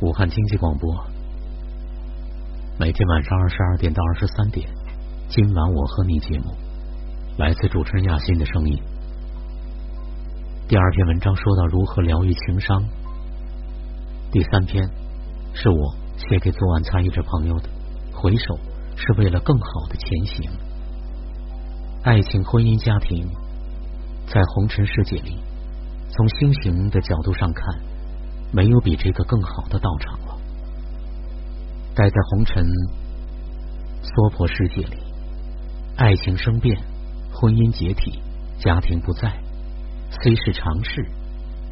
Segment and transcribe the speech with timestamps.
[0.00, 0.92] 武汉经济广播，
[2.80, 4.68] 每天晚上二十二点到二十三点，
[5.28, 6.52] 今晚我和你节目，
[7.38, 8.76] 来自主持人亚欣的声音。
[10.66, 12.82] 第二篇文章说到如何疗愈情伤，
[14.32, 14.84] 第三篇
[15.54, 17.68] 是我写给昨晚参与者朋友的，
[18.12, 18.58] 回首
[18.96, 20.50] 是为了更好的前行。
[22.02, 23.30] 爱情、婚姻、家庭，
[24.26, 25.38] 在红尘世界里，
[26.10, 27.80] 从修行的角度上看，
[28.54, 30.38] 没有比这个更好的道场了。
[31.92, 32.64] 待在红尘
[34.02, 34.96] 娑婆世界里，
[35.96, 36.80] 爱情生变，
[37.32, 38.20] 婚姻解体，
[38.60, 39.32] 家庭不在，
[40.22, 41.04] 虽是常事，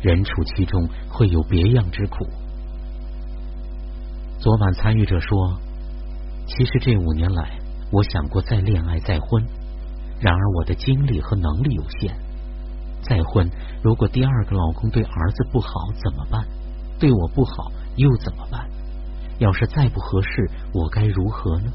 [0.00, 2.26] 人处其中会有别样之苦。
[4.40, 5.56] 昨晚参与者说，
[6.46, 7.58] 其实这五年来，
[7.92, 9.44] 我想过再恋爱再婚。
[10.18, 12.16] 然而我的精力和能力有限，
[13.02, 13.48] 再婚
[13.82, 15.68] 如果第二个老公对儿子不好
[16.02, 16.44] 怎么办？
[17.02, 18.70] 对我不好又怎么办？
[19.40, 21.72] 要是再不合适，我该如何呢？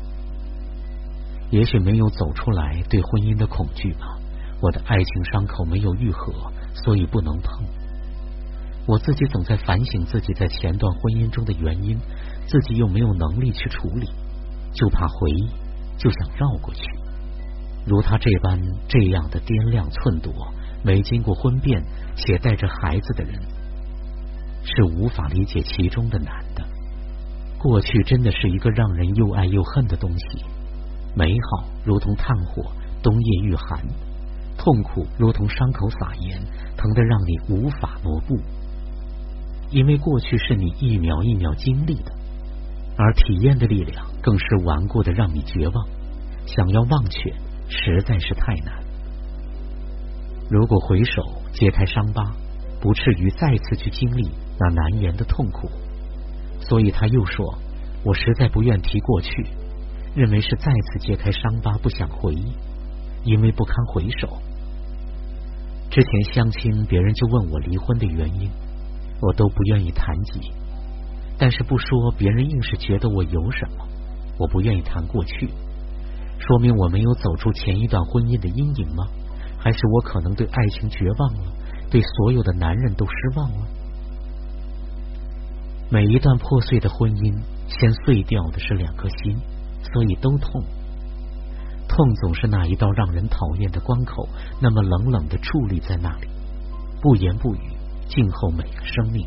[1.49, 4.17] 也许没有走出来对婚姻的恐惧吧。
[4.61, 6.31] 我的爱情伤口没有愈合，
[6.73, 7.65] 所以不能碰。
[8.87, 11.99] 我自己总在反省自己在前段婚姻中的原因，
[12.47, 14.07] 自己又没有能力去处理，
[14.71, 15.49] 就怕回忆，
[15.97, 16.83] 就想绕过去。
[17.85, 20.31] 如他这般这样的掂量寸度，
[20.85, 21.83] 没经过婚变
[22.15, 23.41] 且带着孩子的人，
[24.67, 26.63] 是无法理解其中的难的。
[27.57, 30.43] 过去真的是一个让人又爱又恨的东西，
[31.15, 33.79] 美好如同炭火，冬夜遇寒；
[34.57, 36.39] 痛苦如同伤口撒盐，
[36.75, 38.37] 疼得让你无法挪步。
[39.71, 42.11] 因为过去是你一秒一秒经历的，
[42.97, 45.87] 而体验的力量更是顽固的，让你绝望，
[46.45, 47.33] 想要忘却。
[47.69, 48.81] 实在是太难。
[50.49, 52.33] 如果回首揭开伤疤，
[52.79, 54.29] 不至于再次去经历
[54.59, 55.69] 那难言的痛苦。
[56.59, 57.57] 所以他又说
[58.03, 59.29] ：“我实在不愿提过去，
[60.15, 62.53] 认为是再次揭开伤疤，不想回忆，
[63.23, 64.37] 因为不堪回首。”
[65.89, 68.49] 之前相亲，别人就问我离婚的原因，
[69.21, 70.51] 我都不愿意谈及。
[71.37, 73.87] 但是不说，别人硬是觉得我有什么，
[74.37, 75.49] 我不愿意谈过去。
[76.39, 79.07] 说明我没有走出前一段婚姻的阴影吗？
[79.59, 81.43] 还是我可能对爱情绝望了，
[81.89, 83.67] 对所有的男人都失望了？
[85.89, 87.33] 每一段破碎的婚姻，
[87.69, 89.37] 先碎掉的是两颗心，
[89.93, 90.61] 所以都痛。
[91.87, 94.27] 痛总是那一道让人讨厌的关口，
[94.61, 96.27] 那么冷冷的矗立在那里，
[97.01, 97.59] 不言不语，
[98.09, 99.25] 静候每个生命。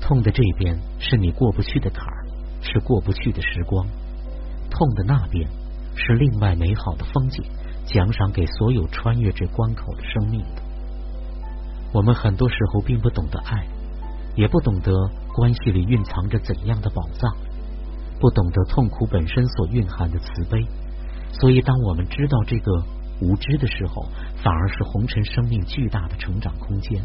[0.00, 2.26] 痛的这边是你过不去的坎儿，
[2.60, 3.86] 是过不去的时光。
[4.70, 5.48] 痛的那边
[5.94, 7.44] 是另外美好的风景，
[7.86, 10.44] 奖赏给所有穿越这关口的生命。
[11.92, 13.66] 我们很多时候并不懂得爱，
[14.40, 14.90] 也不懂得
[15.34, 17.36] 关系里蕴藏着怎样的宝藏，
[18.18, 20.66] 不懂得痛苦本身所蕴含的慈悲。
[21.32, 22.72] 所以，当我们知道这个
[23.20, 24.06] 无知的时候，
[24.42, 27.04] 反而是红尘生命巨大的成长空间。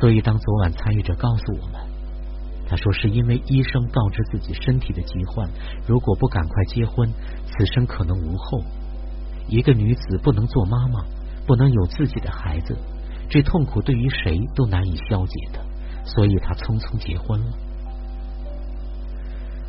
[0.00, 1.80] 所以，当昨晚参与者告诉我们。
[2.68, 5.48] 他说：“是因为医生告知自己身体的疾患，
[5.86, 7.08] 如果不赶快结婚，
[7.46, 8.64] 此生可能无后。
[9.46, 11.04] 一个女子不能做妈妈，
[11.46, 12.76] 不能有自己的孩子，
[13.30, 15.64] 这痛苦对于谁都难以消解的，
[16.06, 17.52] 所以他匆匆结婚了。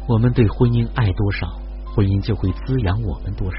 [0.07, 1.59] 我们对婚姻爱多少，
[1.93, 3.57] 婚姻就会滋养我们多少。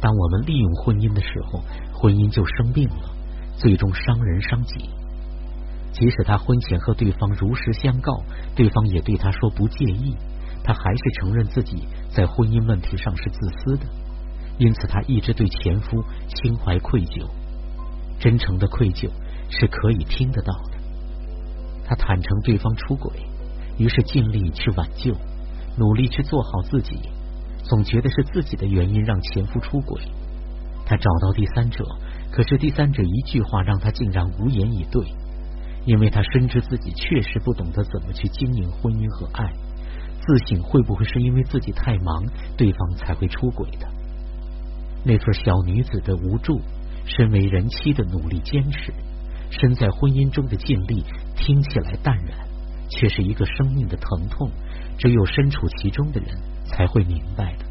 [0.00, 1.60] 当我们利用婚姻的时候，
[1.92, 3.10] 婚姻就生病了，
[3.56, 4.88] 最终伤人伤己。”
[5.90, 8.22] 即使他婚前和对方如实相告，
[8.54, 10.14] 对方也对他说不介意，
[10.62, 13.86] 他还是承认自己在婚姻问题上是自私的，
[14.58, 16.04] 因此他一直对前夫
[16.36, 17.26] 心怀愧疚。
[18.20, 19.10] 真诚的愧疚
[19.50, 20.77] 是可以听得到的。
[21.88, 23.10] 他坦诚对方出轨，
[23.78, 25.14] 于是尽力去挽救，
[25.78, 27.00] 努力去做好自己，
[27.64, 30.02] 总觉得是自己的原因让前夫出轨。
[30.84, 31.84] 他找到第三者，
[32.30, 35.02] 可是第三者一句话让他竟然无言以对。
[35.86, 39.50] 因为他深知自己确实不懂得怎么去经营婚姻和爱，
[40.20, 42.26] 自省会不会是因为自己太忙，
[42.58, 43.88] 对方才会出轨的？
[45.04, 46.60] 那份小女子的无助，
[47.06, 48.92] 身为人妻的努力坚持，
[49.48, 51.02] 身在婚姻中的尽力，
[51.38, 52.36] 听起来淡然，
[52.90, 54.50] 却是一个生命的疼痛。
[54.98, 56.36] 只有身处其中的人
[56.66, 57.64] 才会明白的。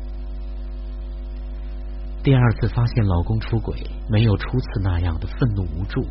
[2.24, 3.76] 第二次发现老公出轨，
[4.10, 6.02] 没有初次那样的愤怒无助，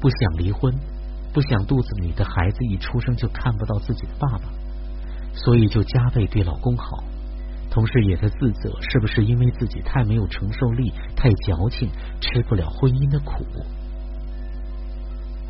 [0.00, 0.72] 不想离婚。
[1.30, 4.44] 不想肚子里的孩子一出生就看不到自己的爸爸，
[5.34, 7.04] 所以就加倍对老公好，
[7.70, 11.90] 同时也在自责，是不是因为自己太没有承受力、太矫情，
[12.20, 13.44] 吃不了婚姻的苦？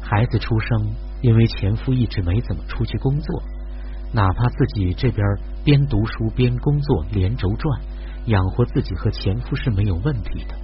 [0.00, 3.42] 孩子出生因为前夫一直没怎么出去工作，
[4.12, 5.26] 哪怕自己这边
[5.64, 7.80] 边读书边工作，连轴转，
[8.26, 10.54] 养活自己和前夫是没有问题的。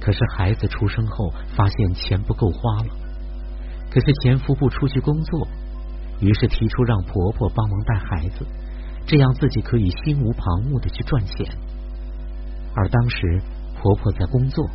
[0.00, 2.94] 可是孩子出生后，发现钱不够花了。
[3.90, 5.46] 可是前夫不出去工作，
[6.20, 8.46] 于是提出让婆婆帮忙带孩子，
[9.06, 11.46] 这样自己可以心无旁骛的去赚钱。
[12.74, 13.42] 而当时
[13.78, 14.66] 婆婆在工作，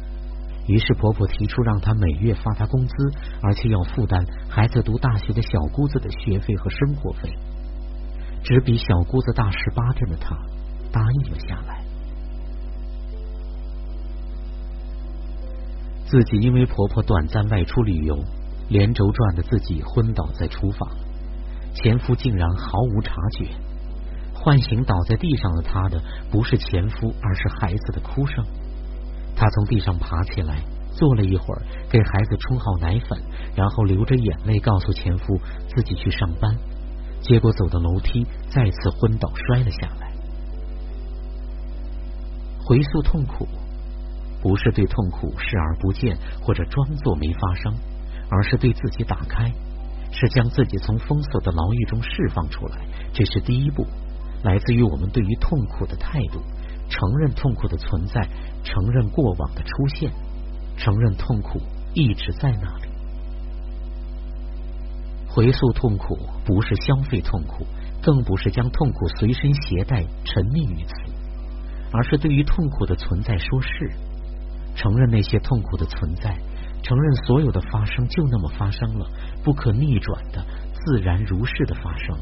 [0.68, 2.94] 于是婆婆提出让她每月发她工资，
[3.42, 7.34] 而且要负担孩子读大学的小姑子的学费和生活费。
[8.44, 10.38] 只比小姑子大十八天的她
[10.92, 11.84] 答应了下来。
[16.06, 18.18] 自己因为婆婆短暂外出旅游，
[18.70, 20.90] 连轴转的自己昏倒在厨房，
[21.74, 23.48] 前夫竟然毫无察觉。
[24.34, 28.46] 唤醒倒在地上的她的不是前夫，而是孩子的哭声。
[29.38, 30.62] 她从地上爬起来，
[30.92, 33.22] 坐了一会儿，给孩子冲好奶粉，
[33.56, 35.40] 然后流着眼泪告诉前夫
[35.70, 36.54] 自己去上班。
[37.22, 40.12] 结果走到楼梯，再次昏倒摔了下来。
[42.66, 43.48] 回溯痛苦。
[44.40, 47.74] 不是对痛苦视而不见，或者装作没发生，
[48.30, 49.52] 而是对自己打开，
[50.12, 52.86] 是将自己从封锁的牢狱中释放出来。
[53.14, 53.86] 这是第一步，
[54.44, 56.40] 来自于我们对于痛苦的态度：
[56.90, 58.28] 承认痛苦的存在，
[58.64, 60.12] 承认过往的出现，
[60.78, 61.62] 承认痛苦
[61.94, 62.88] 一直在那里。
[65.28, 67.66] 回溯痛苦不是消费痛苦，
[68.02, 70.94] 更不是将痛苦随身携带，沉溺于此，
[71.92, 73.92] 而是对于痛苦的存在说是。
[74.76, 76.38] 承认那些痛苦的存在，
[76.84, 79.08] 承认所有的发生就那么发生了，
[79.44, 82.16] 不可逆转的，自然如是的发生。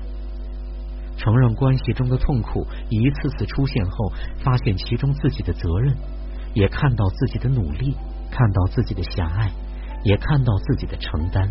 [1.17, 4.11] 承认关系中的痛苦一次次出现后，
[4.43, 5.95] 发现其中自己的责任，
[6.53, 7.95] 也看到自己的努力，
[8.31, 9.51] 看到自己的狭隘，
[10.03, 11.49] 也看到自己的承担，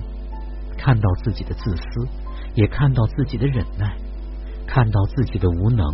[0.76, 2.08] 看到自己的自私，
[2.54, 3.96] 也看到自己的忍耐，
[4.66, 5.86] 看到自己的无能，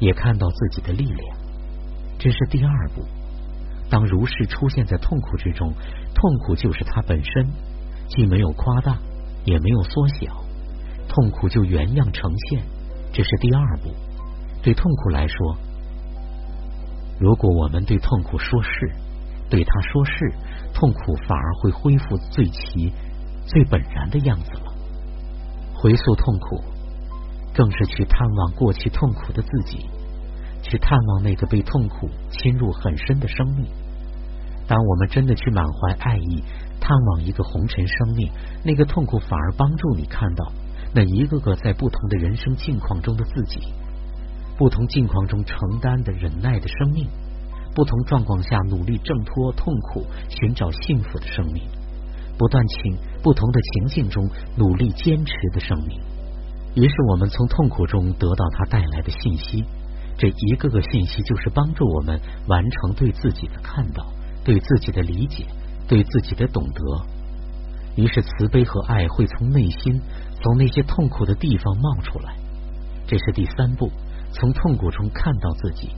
[0.00, 1.36] 也看到自己的力量。
[2.18, 3.02] 这是第二步。
[3.90, 5.72] 当如是出现在痛苦之中，
[6.14, 7.48] 痛苦就是它本身，
[8.10, 8.98] 既没有夸大，
[9.44, 10.44] 也没有缩小，
[11.08, 12.62] 痛苦就原样呈现。
[13.12, 13.90] 这是第二步。
[14.62, 15.56] 对痛苦来说，
[17.18, 18.92] 如果我们对痛苦说是，
[19.48, 20.32] 对他说是，
[20.74, 22.92] 痛苦反而会恢复最其、
[23.46, 24.72] 最本然的样子了。
[25.74, 26.62] 回溯痛苦，
[27.54, 29.88] 更是去探望过去痛苦的自己。
[30.60, 33.64] 去探望那个被痛苦侵入很深的生命。
[34.66, 36.42] 当我们真的去满怀爱意
[36.80, 38.30] 探望一个红尘生命，
[38.64, 40.52] 那个痛苦反而帮助你看到
[40.98, 43.60] 那一个个在不同的人生境况中的自己，
[44.56, 47.06] 不同境况中承担的忍耐的生命，
[47.72, 51.62] 不同状况下努力挣脱痛苦、寻找幸福的生命，
[52.36, 56.00] 不断请不同的情境中努力坚持的生命。
[56.74, 59.64] 于是我们从痛苦中得到它带来的信息。
[60.16, 64.04] 这一个个信息，就是帮助我们完成对自己的看到、
[64.42, 65.46] 对自己的理解、
[65.86, 66.82] 对自己的懂得。
[67.94, 70.00] 于是，慈悲和爱会从内心、
[70.42, 72.34] 从那些痛苦的地方冒出来。
[73.06, 73.90] 这是第三步：
[74.32, 75.90] 从痛苦中看到自己，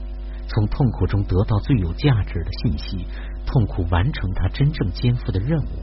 [0.47, 3.05] 从痛苦中得到最有价值的信息，
[3.45, 5.81] 痛苦完成它真正肩负的任务。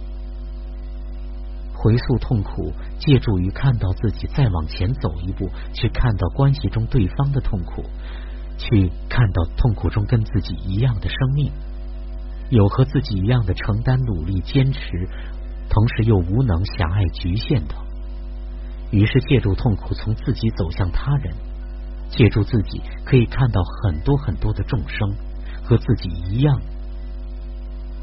[1.75, 7.85] 回溯痛苦，借助于看到自己，再往前走一步，去看到关系中对方的痛苦。
[8.61, 11.53] 去看到痛苦中跟自己一样的生命，
[12.51, 15.09] 有和自己一样的承担、努力、坚持，
[15.71, 17.77] 同时又无能、狭隘、局限的。
[18.91, 21.35] 于是借助痛苦从自己走向他人，
[22.11, 25.15] 借助自己可以看到很多很多的众生
[25.63, 26.61] 和自己一样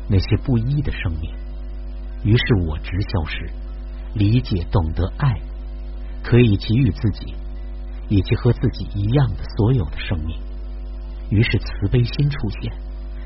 [0.07, 1.31] 那些不一的生命。
[2.23, 3.49] 于是我执消失，
[4.13, 5.39] 理解、懂得爱，
[6.23, 7.33] 可以给予自己
[8.07, 10.39] 以及和自己一样的所有的生命。
[11.31, 12.71] 于是慈悲心出现，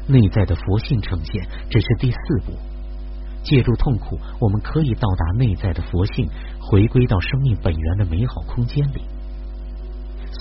[0.07, 2.53] 内在的佛性呈现，这是第四步。
[3.43, 6.29] 借助痛苦，我们可以到达内在的佛性，
[6.59, 9.01] 回归到生命本源的美好空间里。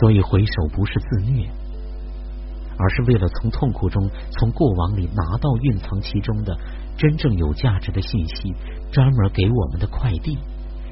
[0.01, 1.49] 所以回首不是自虐，
[2.79, 6.57] 而是为了从痛苦中、从过往里拿到蕴藏其中的
[6.97, 8.55] 真正有价值的信息，
[8.93, 10.39] 专门给我们的快递。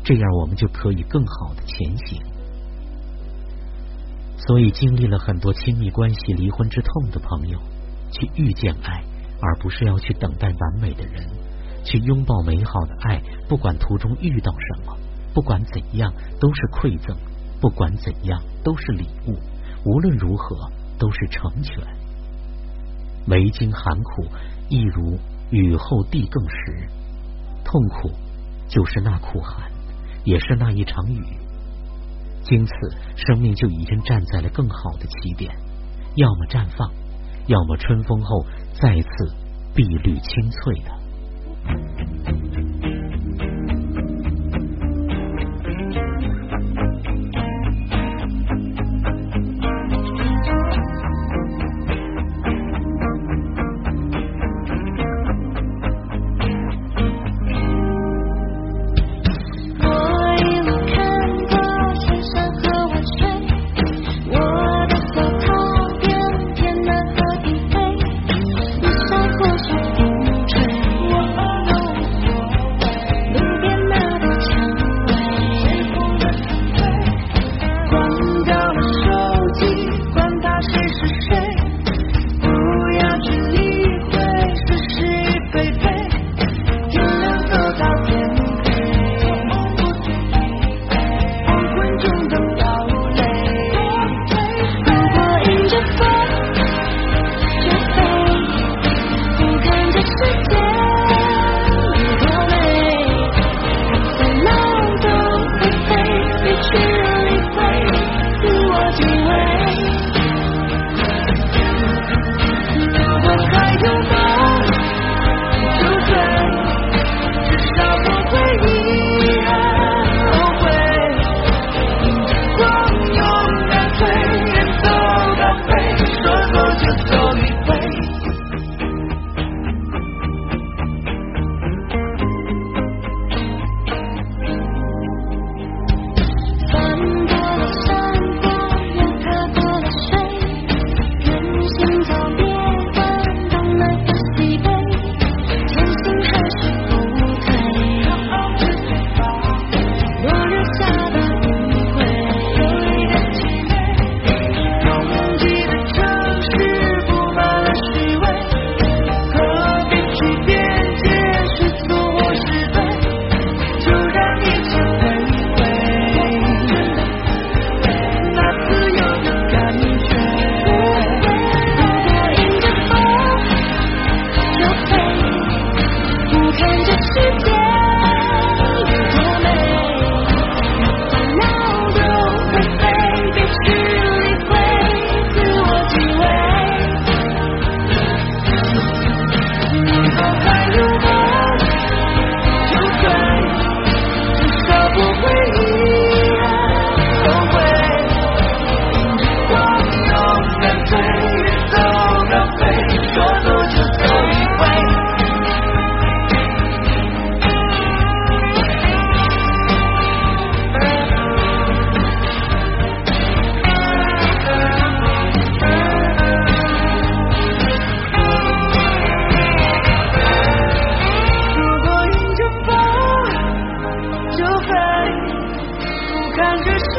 [0.02, 2.22] 这样我们就可以更好的前行。
[4.38, 7.58] 所以，经历了很多亲密关系离婚之痛的朋友，
[8.12, 9.02] 去遇见爱，
[9.40, 11.26] 而不是要去等待完美的人，
[11.86, 13.22] 去拥抱美好的爱。
[13.48, 14.94] 不管途中遇到什么，
[15.32, 17.16] 不管怎样都是馈赠，
[17.60, 19.38] 不管怎样都是礼物，
[19.86, 21.72] 无论如何都是成全。
[23.24, 24.26] 没经寒苦，
[24.68, 25.18] 亦如
[25.50, 26.88] 雨后地更实。
[27.64, 28.10] 痛苦
[28.68, 29.70] 就是那苦寒，
[30.24, 31.24] 也是那一场雨。
[32.44, 32.72] 经此，
[33.16, 35.52] 生命就已经站在了更好的起点，
[36.14, 36.88] 要么绽放，
[37.46, 38.46] 要么春风后
[38.80, 39.34] 再次
[39.74, 41.05] 碧绿青翠的。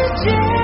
[0.07, 0.56] 看这世界。